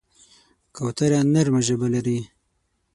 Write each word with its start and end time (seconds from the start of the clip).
کوتره 0.75 1.19
نرمه 1.33 1.61
ژبه 1.67 1.87
لري. 1.93 2.19